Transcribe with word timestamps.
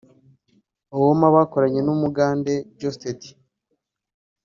Owooma 0.95 1.27
bakoranye 1.35 1.81
n’Umugande 1.83 2.53
Geosteady 2.79 3.29